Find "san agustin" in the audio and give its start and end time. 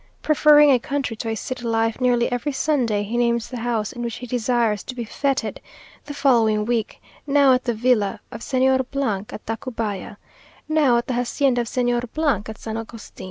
12.57-13.19